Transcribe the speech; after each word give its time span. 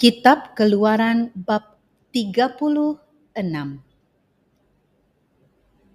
Kitab 0.00 0.56
Keluaran 0.56 1.28
bab 1.36 1.76
36 2.08 3.36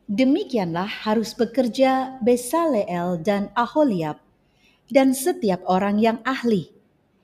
Demikianlah 0.06 1.10
harus 1.10 1.34
bekerja 1.34 2.22
Besaleel 2.22 3.18
dan 3.26 3.50
Aholiab 3.58 4.22
dan 4.94 5.18
setiap 5.18 5.66
orang 5.66 5.98
yang 5.98 6.22
ahli 6.22 6.70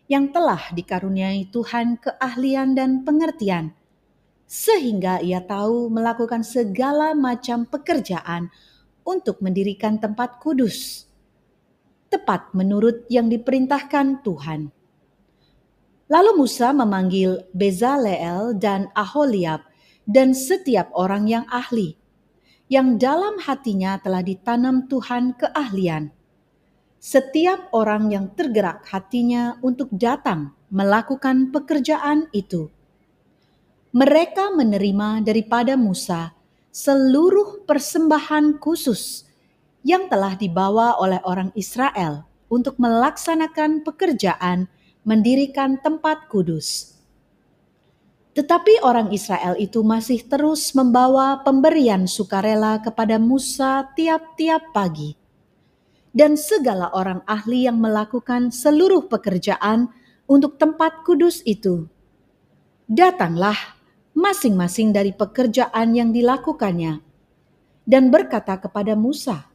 yang 0.09 0.33
telah 0.33 0.73
dikaruniai 0.73 1.53
Tuhan 1.53 2.01
keahlian 2.01 2.73
dan 2.73 3.05
pengertian 3.05 3.77
sehingga 4.49 5.21
ia 5.21 5.45
tahu 5.45 5.85
melakukan 5.85 6.41
segala 6.41 7.13
macam 7.13 7.69
pekerjaan 7.69 8.49
untuk 9.05 9.37
mendirikan 9.45 10.01
tempat 10.01 10.41
kudus 10.41 11.05
tepat 12.09 12.49
menurut 12.57 13.05
yang 13.05 13.29
diperintahkan 13.29 14.25
Tuhan. 14.25 14.80
Lalu 16.11 16.43
Musa 16.43 16.75
memanggil 16.75 17.47
Bezaleel 17.55 18.59
dan 18.59 18.91
Aholiab 18.99 19.63
dan 20.03 20.35
setiap 20.35 20.91
orang 20.91 21.23
yang 21.23 21.47
ahli, 21.47 21.95
yang 22.67 22.99
dalam 22.99 23.39
hatinya 23.39 23.95
telah 23.95 24.19
ditanam 24.19 24.91
Tuhan 24.91 25.39
keahlian. 25.39 26.11
Setiap 26.99 27.71
orang 27.71 28.11
yang 28.11 28.27
tergerak 28.35 28.83
hatinya 28.91 29.55
untuk 29.63 29.87
datang 29.95 30.51
melakukan 30.67 31.47
pekerjaan 31.47 32.27
itu. 32.35 32.67
Mereka 33.95 34.51
menerima 34.51 35.23
daripada 35.23 35.79
Musa 35.79 36.35
seluruh 36.75 37.63
persembahan 37.63 38.59
khusus 38.59 39.31
yang 39.87 40.11
telah 40.11 40.35
dibawa 40.35 40.99
oleh 40.99 41.23
orang 41.23 41.55
Israel 41.55 42.27
untuk 42.51 42.75
melaksanakan 42.83 43.87
pekerjaan 43.87 44.67
mendirikan 45.01 45.81
tempat 45.81 46.29
kudus. 46.29 46.97
Tetapi 48.31 48.79
orang 48.79 49.11
Israel 49.11 49.59
itu 49.59 49.83
masih 49.83 50.23
terus 50.23 50.71
membawa 50.71 51.43
pemberian 51.43 52.07
sukarela 52.07 52.79
kepada 52.79 53.19
Musa 53.19 53.91
tiap-tiap 53.91 54.71
pagi. 54.71 55.19
Dan 56.15 56.39
segala 56.39 56.91
orang 56.95 57.23
ahli 57.27 57.67
yang 57.67 57.79
melakukan 57.79 58.51
seluruh 58.51 59.11
pekerjaan 59.11 59.91
untuk 60.31 60.55
tempat 60.55 61.03
kudus 61.03 61.43
itu. 61.43 61.91
Datanglah 62.87 63.75
masing-masing 64.15 64.95
dari 64.95 65.11
pekerjaan 65.11 65.95
yang 65.95 66.15
dilakukannya 66.15 67.03
dan 67.83 68.07
berkata 68.07 68.55
kepada 68.59 68.95
Musa, 68.95 69.50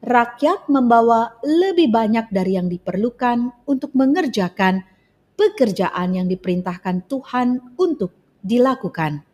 rakyat 0.00 0.72
membawa 0.72 1.36
lebih 1.44 1.92
banyak 1.92 2.32
dari 2.32 2.56
yang 2.56 2.72
diperlukan 2.72 3.52
untuk 3.68 3.92
mengerjakan 3.92 4.84
pekerjaan 5.36 6.16
yang 6.16 6.26
diperintahkan 6.28 7.04
Tuhan 7.04 7.76
untuk 7.76 8.12
dilakukan. 8.40 9.24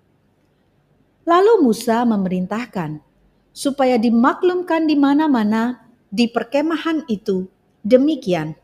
Lalu 1.27 1.53
Musa 1.63 2.07
memerintahkan 2.07 3.03
supaya 3.51 3.99
dimaklumkan 3.99 4.87
di 4.87 4.95
mana-mana 4.95 5.87
di 6.07 6.31
perkemahan 6.31 7.07
itu 7.11 7.47
demikian. 7.83 8.55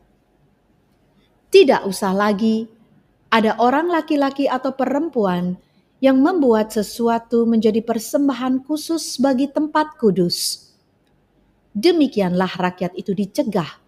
Tidak 1.51 1.87
usah 1.87 2.15
lagi 2.15 2.67
ada 3.31 3.59
orang 3.59 3.91
laki-laki 3.91 4.47
atau 4.47 4.75
perempuan 4.75 5.59
yang 6.03 6.19
membuat 6.19 6.71
sesuatu 6.75 7.47
menjadi 7.47 7.79
persembahan 7.79 8.63
khusus 8.67 9.19
bagi 9.19 9.47
tempat 9.47 9.95
kudus 9.95 10.72
demikianlah 11.73 12.49
rakyat 12.53 12.93
itu 12.93 13.11
dicegah 13.17 13.83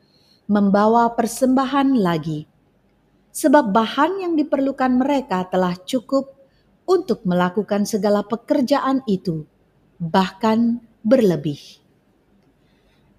membawa 0.46 1.14
persembahan 1.14 1.98
lagi. 1.98 2.46
Sebab 3.36 3.74
bahan 3.74 4.24
yang 4.24 4.34
diperlukan 4.40 4.96
mereka 4.96 5.44
telah 5.50 5.76
cukup 5.76 6.32
untuk 6.88 7.26
melakukan 7.28 7.84
segala 7.84 8.24
pekerjaan 8.24 9.04
itu, 9.10 9.44
bahkan 10.00 10.80
berlebih. 11.04 11.60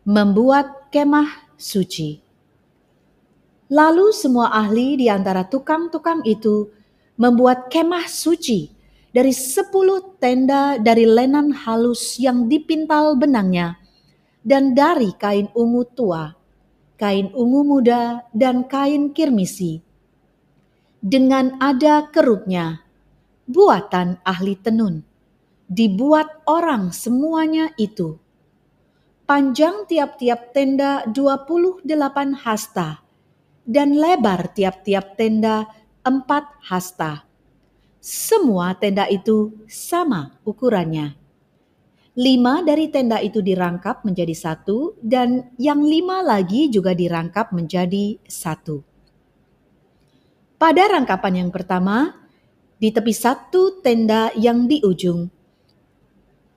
Membuat 0.07 0.89
kemah 0.95 1.51
suci. 1.59 2.23
Lalu 3.67 4.15
semua 4.15 4.55
ahli 4.55 4.95
di 4.95 5.11
antara 5.11 5.43
tukang-tukang 5.43 6.23
itu 6.23 6.71
membuat 7.19 7.67
kemah 7.67 8.07
suci 8.07 8.71
dari 9.11 9.35
sepuluh 9.35 10.15
tenda 10.23 10.79
dari 10.79 11.03
lenan 11.03 11.51
halus 11.51 12.23
yang 12.23 12.47
dipintal 12.47 13.19
benangnya 13.19 13.75
dan 14.47 14.79
dari 14.79 15.11
kain 15.19 15.51
ungu 15.59 15.83
tua, 15.91 16.31
kain 16.95 17.34
ungu 17.34 17.67
muda, 17.67 18.23
dan 18.31 18.62
kain 18.71 19.11
kirmisi. 19.11 19.83
Dengan 21.03 21.59
ada 21.59 22.07
kerupnya, 22.15 22.87
buatan 23.51 24.23
ahli 24.23 24.55
tenun, 24.55 25.03
dibuat 25.67 26.47
orang 26.47 26.95
semuanya 26.95 27.75
itu. 27.75 28.23
Panjang 29.27 29.91
tiap-tiap 29.91 30.55
tenda 30.55 31.03
28 31.11 31.83
hasta, 32.47 33.03
dan 33.67 33.99
lebar 33.99 34.55
tiap-tiap 34.55 35.19
tenda 35.19 35.67
4 36.07 36.71
hasta. 36.71 37.27
Semua 37.99 38.78
tenda 38.78 39.11
itu 39.11 39.51
sama 39.67 40.39
ukurannya 40.47 41.26
lima 42.16 42.65
dari 42.65 42.88
tenda 42.88 43.21
itu 43.21 43.44
dirangkap 43.44 44.00
menjadi 44.00 44.32
satu, 44.32 44.97
dan 45.04 45.53
yang 45.60 45.84
lima 45.84 46.25
lagi 46.25 46.72
juga 46.72 46.97
dirangkap 46.97 47.53
menjadi 47.53 48.16
satu. 48.25 48.81
Pada 50.56 50.88
rangkapan 50.88 51.44
yang 51.44 51.50
pertama, 51.53 52.16
di 52.81 52.88
tepi 52.88 53.12
satu 53.12 53.84
tenda 53.84 54.32
yang 54.32 54.65
di 54.65 54.81
ujung, 54.81 55.28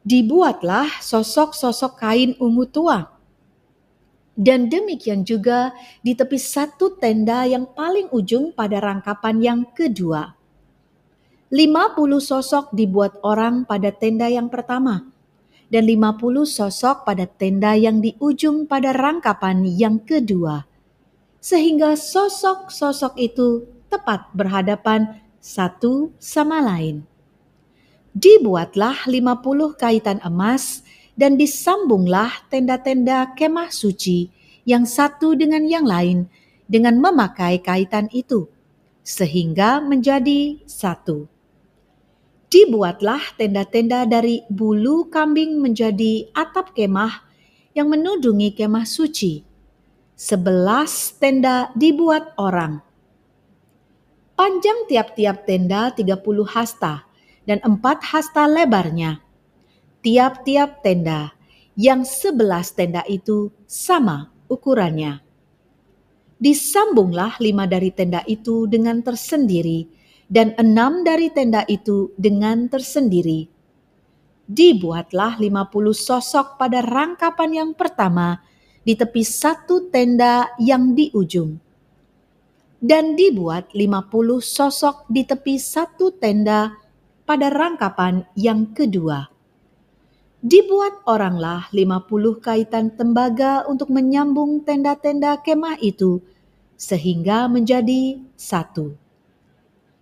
dibuatlah 0.08 1.04
sosok-sosok 1.04 1.94
kain 2.00 2.32
ungu 2.40 2.64
tua. 2.72 3.20
Dan 4.40 4.72
demikian 4.72 5.28
juga 5.28 5.76
di 6.00 6.16
tepi 6.16 6.40
satu 6.40 6.96
tenda 6.96 7.44
yang 7.44 7.68
paling 7.76 8.08
ujung 8.16 8.56
pada 8.56 8.80
rangkapan 8.80 9.36
yang 9.44 9.62
kedua. 9.76 10.32
Lima 11.52 11.92
puluh 11.92 12.24
sosok 12.24 12.72
dibuat 12.72 13.20
orang 13.28 13.68
pada 13.68 13.92
tenda 13.92 14.32
yang 14.32 14.48
pertama 14.48 15.12
dan 15.70 15.86
50 15.86 16.50
sosok 16.50 17.06
pada 17.06 17.30
tenda 17.30 17.78
yang 17.78 18.02
di 18.02 18.18
ujung 18.18 18.66
pada 18.66 18.90
rangkapan 18.94 19.64
yang 19.66 20.02
kedua. 20.02 20.66
Sehingga 21.40 21.96
sosok-sosok 21.96 23.14
itu 23.16 23.70
tepat 23.88 24.28
berhadapan 24.36 25.22
satu 25.40 26.12
sama 26.20 26.60
lain. 26.60 27.06
Dibuatlah 28.12 29.08
50 29.08 29.80
kaitan 29.80 30.20
emas 30.26 30.84
dan 31.16 31.38
disambunglah 31.38 32.44
tenda-tenda 32.52 33.32
kemah 33.38 33.72
suci 33.72 34.28
yang 34.68 34.84
satu 34.84 35.38
dengan 35.38 35.64
yang 35.64 35.86
lain 35.86 36.28
dengan 36.66 36.98
memakai 36.98 37.62
kaitan 37.62 38.10
itu, 38.12 38.50
sehingga 39.06 39.80
menjadi 39.80 40.60
satu 40.68 41.39
dibuatlah 42.50 43.38
tenda-tenda 43.38 44.10
dari 44.10 44.42
bulu 44.50 45.08
kambing 45.08 45.62
menjadi 45.62 46.34
atap 46.34 46.74
kemah 46.74 47.22
yang 47.78 47.94
menudungi 47.94 48.58
kemah 48.58 48.90
suci. 48.90 49.46
Sebelas 50.18 51.16
tenda 51.16 51.72
dibuat 51.78 52.36
orang. 52.36 52.82
Panjang 54.36 54.90
tiap-tiap 54.90 55.46
tenda 55.46 55.94
30 55.94 56.20
hasta 56.50 57.06
dan 57.46 57.62
empat 57.64 58.04
hasta 58.04 58.50
lebarnya. 58.50 59.22
Tiap-tiap 60.04 60.82
tenda 60.84 61.32
yang 61.78 62.04
sebelas 62.04 62.74
tenda 62.76 63.06
itu 63.08 63.54
sama 63.70 64.32
ukurannya. 64.52 65.22
Disambunglah 66.40 67.36
lima 67.44 67.68
dari 67.68 67.92
tenda 67.92 68.24
itu 68.24 68.64
dengan 68.64 69.04
tersendiri 69.04 69.99
dan 70.30 70.54
enam 70.62 71.02
dari 71.02 71.34
tenda 71.34 71.66
itu 71.66 72.14
dengan 72.14 72.70
tersendiri. 72.70 73.50
Dibuatlah 74.46 75.42
lima 75.42 75.66
puluh 75.70 75.98
sosok 75.98 76.62
pada 76.62 76.86
rangkapan 76.86 77.50
yang 77.50 77.72
pertama 77.74 78.42
di 78.86 78.94
tepi 78.94 79.26
satu 79.26 79.90
tenda 79.90 80.54
yang 80.62 80.94
di 80.94 81.10
ujung. 81.14 81.58
Dan 82.80 83.18
dibuat 83.18 83.74
lima 83.76 84.06
puluh 84.06 84.40
sosok 84.40 85.10
di 85.10 85.26
tepi 85.26 85.58
satu 85.58 86.16
tenda 86.16 86.78
pada 87.28 87.50
rangkapan 87.50 88.26
yang 88.38 88.72
kedua. 88.72 89.28
Dibuat 90.40 91.04
oranglah 91.04 91.68
lima 91.76 92.00
puluh 92.06 92.40
kaitan 92.40 92.96
tembaga 92.96 93.68
untuk 93.68 93.92
menyambung 93.92 94.64
tenda-tenda 94.64 95.42
kemah 95.44 95.76
itu, 95.84 96.24
sehingga 96.80 97.52
menjadi 97.52 98.24
satu 98.40 98.96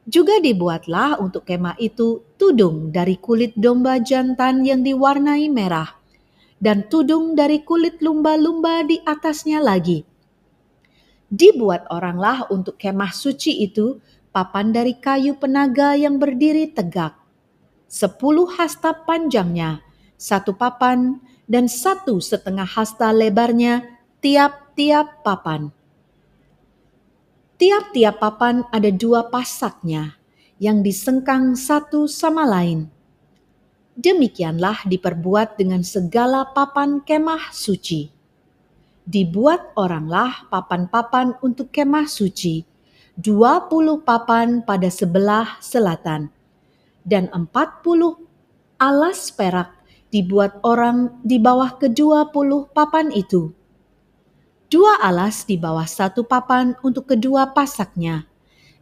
juga 0.07 0.39
dibuatlah 0.39 1.19
untuk 1.19 1.43
kemah 1.43 1.75
itu 1.83 2.23
tudung 2.39 2.95
dari 2.95 3.19
kulit 3.19 3.51
domba 3.59 3.99
jantan 3.99 4.63
yang 4.63 4.79
diwarnai 4.79 5.51
merah, 5.51 5.99
dan 6.63 6.87
tudung 6.87 7.35
dari 7.35 7.61
kulit 7.67 7.99
lumba-lumba 7.99 8.87
di 8.87 9.03
atasnya 9.03 9.59
lagi. 9.59 10.07
Dibuat 11.27 11.91
oranglah 11.91 12.47
untuk 12.47 12.79
kemah 12.79 13.11
suci 13.11 13.59
itu 13.59 13.99
papan 14.31 14.71
dari 14.71 14.95
kayu 14.95 15.35
penaga 15.35 15.91
yang 15.99 16.15
berdiri 16.15 16.71
tegak. 16.71 17.19
Sepuluh 17.91 18.47
hasta 18.47 18.95
panjangnya, 18.95 19.83
satu 20.15 20.55
papan, 20.55 21.19
dan 21.47 21.67
satu 21.67 22.23
setengah 22.23 22.67
hasta 22.67 23.11
lebarnya 23.11 23.83
tiap-tiap 24.23 25.23
papan. 25.23 25.71
Tiap-tiap 27.57 28.21
papan 28.21 28.69
ada 28.69 28.93
dua 28.93 29.33
pasaknya 29.33 30.13
yang 30.61 30.85
disengkang 30.85 31.57
satu 31.57 32.05
sama 32.05 32.45
lain. 32.45 32.85
Demikianlah 33.97 34.85
diperbuat 34.85 35.57
dengan 35.57 35.81
segala 35.81 36.53
papan 36.53 37.01
kemah 37.01 37.49
suci. 37.49 38.13
Dibuat 39.09 39.73
oranglah 39.73 40.45
papan-papan 40.53 41.33
untuk 41.41 41.73
kemah 41.73 42.05
suci, 42.05 42.61
dua 43.17 43.65
puluh 43.65 44.05
papan 44.05 44.61
pada 44.61 44.93
sebelah 44.93 45.57
selatan, 45.57 46.29
dan 47.01 47.25
empat 47.33 47.81
puluh 47.81 48.21
alas 48.77 49.33
perak 49.33 49.73
dibuat 50.13 50.61
orang 50.61 51.09
di 51.25 51.41
bawah 51.41 51.73
kedua 51.81 52.29
puluh 52.29 52.69
papan 52.69 53.09
itu 53.09 53.56
dua 54.67 54.99
alas 54.99 55.47
di 55.47 55.55
bawah 55.55 55.87
satu 55.87 56.27
papan 56.27 56.75
untuk 56.83 57.07
kedua 57.07 57.55
pasaknya, 57.55 58.27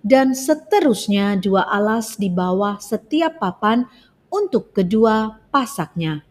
dan 0.02 0.34
seterusnya 0.34 1.38
dua 1.38 1.66
alas 1.70 2.18
di 2.18 2.30
bawah 2.30 2.82
setiap 2.82 3.38
papan 3.38 3.86
untuk 4.34 4.74
kedua 4.74 5.46
pasaknya. 5.54 6.26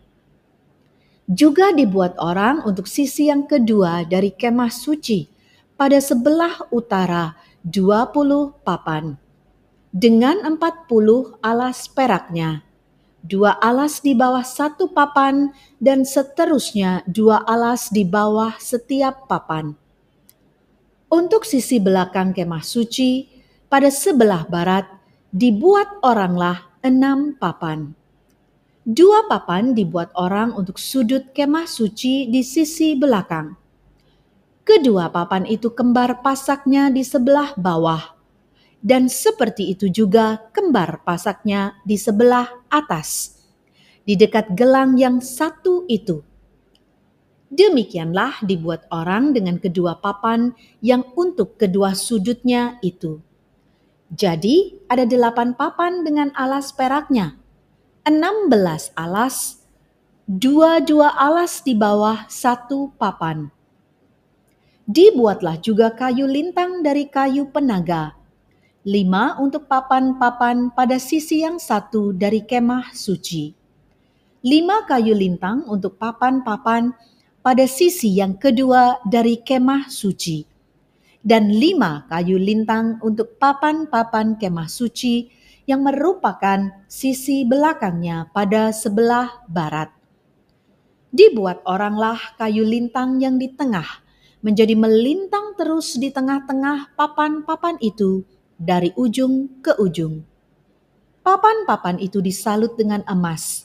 Juga 1.30 1.72
dibuat 1.72 2.18
orang 2.20 2.66
untuk 2.68 2.84
sisi 2.84 3.32
yang 3.32 3.46
kedua 3.48 4.04
dari 4.04 4.34
kemah 4.34 4.74
suci 4.74 5.30
pada 5.78 5.96
sebelah 6.02 6.68
utara 6.74 7.38
dua 7.64 8.10
puluh 8.10 8.58
papan, 8.66 9.16
dengan 9.94 10.42
empat 10.42 10.90
puluh 10.90 11.38
alas 11.40 11.86
peraknya 11.88 12.66
dua 13.24 13.56
alas 13.56 14.04
di 14.04 14.12
bawah 14.12 14.44
satu 14.44 14.92
papan, 14.92 15.50
dan 15.80 16.04
seterusnya 16.04 17.00
dua 17.08 17.40
alas 17.48 17.88
di 17.88 18.04
bawah 18.04 18.60
setiap 18.60 19.24
papan. 19.24 19.72
Untuk 21.08 21.48
sisi 21.48 21.80
belakang 21.80 22.36
kemah 22.36 22.60
suci, 22.60 23.26
pada 23.72 23.88
sebelah 23.88 24.44
barat, 24.44 24.84
dibuat 25.32 26.04
oranglah 26.04 26.68
enam 26.84 27.34
papan. 27.40 27.96
Dua 28.84 29.24
papan 29.24 29.72
dibuat 29.72 30.12
orang 30.12 30.52
untuk 30.52 30.76
sudut 30.76 31.32
kemah 31.32 31.64
suci 31.64 32.28
di 32.28 32.44
sisi 32.44 32.92
belakang. 32.92 33.56
Kedua 34.64 35.08
papan 35.08 35.48
itu 35.48 35.72
kembar 35.72 36.20
pasaknya 36.20 36.92
di 36.92 37.00
sebelah 37.00 37.56
bawah 37.56 38.13
dan 38.84 39.08
seperti 39.08 39.72
itu 39.72 39.88
juga 39.88 40.44
kembar 40.52 41.00
pasaknya 41.08 41.80
di 41.88 41.96
sebelah 41.96 42.68
atas, 42.68 43.40
di 44.04 44.12
dekat 44.12 44.52
gelang 44.52 45.00
yang 45.00 45.24
satu 45.24 45.88
itu. 45.88 46.20
Demikianlah 47.48 48.44
dibuat 48.44 48.84
orang 48.92 49.32
dengan 49.32 49.56
kedua 49.56 49.96
papan 50.04 50.52
yang 50.84 51.00
untuk 51.16 51.56
kedua 51.56 51.96
sudutnya 51.96 52.76
itu. 52.84 53.24
Jadi 54.12 54.84
ada 54.84 55.08
delapan 55.08 55.56
papan 55.56 56.04
dengan 56.04 56.28
alas 56.36 56.68
peraknya, 56.76 57.40
enam 58.04 58.52
belas 58.52 58.92
alas, 59.00 59.64
dua-dua 60.28 61.08
alas 61.16 61.64
di 61.64 61.72
bawah 61.72 62.28
satu 62.28 62.92
papan. 63.00 63.48
Dibuatlah 64.84 65.56
juga 65.64 65.96
kayu 65.96 66.28
lintang 66.28 66.84
dari 66.84 67.08
kayu 67.08 67.48
penaga, 67.48 68.12
lima 68.84 69.40
untuk 69.40 69.64
papan-papan 69.64 70.68
pada 70.76 71.00
sisi 71.00 71.40
yang 71.40 71.56
satu 71.56 72.12
dari 72.12 72.44
kemah 72.44 72.92
suci, 72.92 73.56
lima 74.44 74.84
kayu 74.84 75.16
lintang 75.16 75.64
untuk 75.64 75.96
papan-papan 75.96 76.92
pada 77.40 77.64
sisi 77.64 78.12
yang 78.20 78.36
kedua 78.36 79.00
dari 79.08 79.40
kemah 79.40 79.88
suci, 79.88 80.44
dan 81.24 81.48
lima 81.48 82.04
kayu 82.12 82.36
lintang 82.36 83.00
untuk 83.00 83.40
papan-papan 83.40 84.36
kemah 84.36 84.68
suci 84.68 85.32
yang 85.64 85.80
merupakan 85.80 86.84
sisi 86.84 87.48
belakangnya 87.48 88.28
pada 88.36 88.68
sebelah 88.68 89.48
barat. 89.48 89.88
Dibuat 91.08 91.64
oranglah 91.64 92.20
kayu 92.36 92.68
lintang 92.68 93.16
yang 93.16 93.40
di 93.40 93.48
tengah, 93.48 94.04
menjadi 94.44 94.76
melintang 94.76 95.56
terus 95.56 95.96
di 95.96 96.12
tengah-tengah 96.12 96.92
papan-papan 97.00 97.80
itu 97.80 98.28
dari 98.58 98.94
ujung 98.94 99.60
ke 99.60 99.74
ujung. 99.78 100.22
Papan-papan 101.24 101.98
itu 101.98 102.20
disalut 102.20 102.76
dengan 102.76 103.00
emas. 103.08 103.64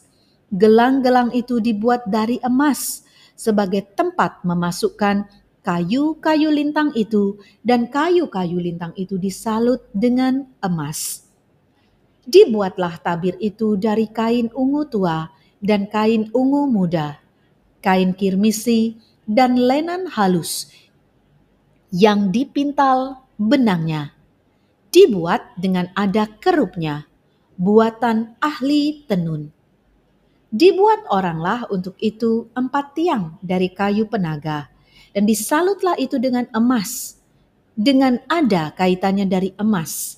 Gelang-gelang 0.49 1.35
itu 1.35 1.59
dibuat 1.59 2.07
dari 2.07 2.39
emas 2.41 3.03
sebagai 3.35 3.85
tempat 3.93 4.41
memasukkan 4.47 5.27
kayu-kayu 5.61 6.49
lintang 6.49 6.89
itu 6.95 7.37
dan 7.61 7.91
kayu-kayu 7.91 8.57
lintang 8.57 8.95
itu 8.95 9.19
disalut 9.19 9.83
dengan 9.91 10.47
emas. 10.63 11.27
Dibuatlah 12.25 13.01
tabir 13.01 13.35
itu 13.43 13.75
dari 13.75 14.07
kain 14.07 14.49
ungu 14.55 14.87
tua 14.87 15.29
dan 15.59 15.85
kain 15.91 16.31
ungu 16.31 16.69
muda, 16.69 17.19
kain 17.83 18.15
kirmisi 18.15 18.97
dan 19.27 19.59
lenan 19.59 20.09
halus 20.09 20.71
yang 21.89 22.29
dipintal 22.29 23.25
benangnya 23.37 24.18
dibuat 24.89 25.53
dengan 25.57 25.89
ada 25.93 26.25
kerupnya, 26.25 27.05
buatan 27.57 28.37
ahli 28.41 29.05
tenun. 29.05 29.53
Dibuat 30.49 31.05
oranglah 31.13 31.69
untuk 31.69 31.93
itu 32.01 32.49
empat 32.57 32.97
tiang 32.97 33.37
dari 33.45 33.69
kayu 33.69 34.09
penaga, 34.09 34.65
dan 35.13 35.29
disalutlah 35.29 35.93
itu 36.01 36.17
dengan 36.17 36.49
emas, 36.57 37.21
dengan 37.77 38.17
ada 38.25 38.73
kaitannya 38.73 39.29
dari 39.29 39.53
emas. 39.61 40.17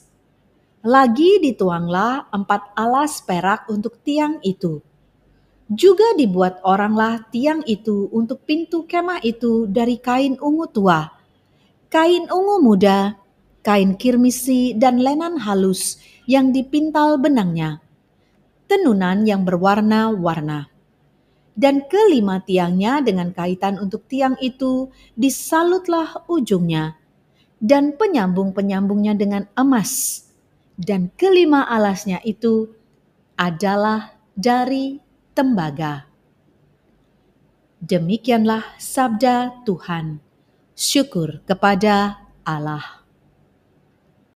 Lagi 0.81 1.37
dituanglah 1.43 2.31
empat 2.31 2.73
alas 2.73 3.21
perak 3.21 3.69
untuk 3.69 4.01
tiang 4.01 4.41
itu. 4.41 4.81
Juga 5.69 6.15
dibuat 6.17 6.63
oranglah 6.65 7.27
tiang 7.29 7.61
itu 7.67 8.09
untuk 8.11 8.43
pintu 8.47 8.89
kemah 8.89 9.21
itu 9.23 9.69
dari 9.69 9.99
kain 10.01 10.39
ungu 10.41 10.67
tua, 10.67 11.11
kain 11.91 12.27
ungu 12.27 12.59
muda, 12.59 13.20
kain 13.61 13.97
kirmisi 13.97 14.73
dan 14.77 15.01
lenan 15.01 15.37
halus 15.41 16.01
yang 16.25 16.53
dipintal 16.53 17.17
benangnya, 17.17 17.81
tenunan 18.65 19.25
yang 19.25 19.45
berwarna-warna. 19.45 20.69
Dan 21.51 21.85
kelima 21.85 22.41
tiangnya 22.41 23.03
dengan 23.03 23.35
kaitan 23.35 23.77
untuk 23.77 24.07
tiang 24.07 24.39
itu 24.39 24.89
disalutlah 25.13 26.25
ujungnya, 26.25 26.97
dan 27.61 27.93
penyambung-penyambungnya 27.93 29.13
dengan 29.13 29.45
emas. 29.53 30.25
Dan 30.81 31.13
kelima 31.13 31.67
alasnya 31.67 32.23
itu 32.25 32.71
adalah 33.37 34.17
dari 34.33 34.97
tembaga. 35.37 36.09
Demikianlah 37.81 38.77
sabda 38.77 39.65
Tuhan. 39.67 40.21
Syukur 40.73 41.45
kepada 41.45 42.25
Allah. 42.47 43.00